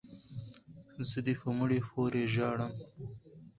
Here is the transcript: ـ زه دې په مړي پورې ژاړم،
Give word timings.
ـ 0.55 1.07
زه 1.09 1.17
دې 1.25 1.33
په 1.41 1.49
مړي 1.59 1.79
پورې 1.89 2.21
ژاړم، 2.33 2.71